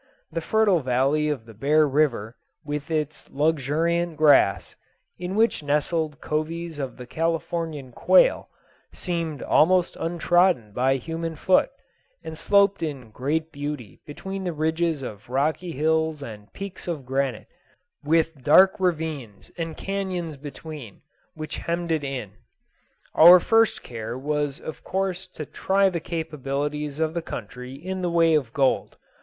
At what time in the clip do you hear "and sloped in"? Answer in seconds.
12.23-13.11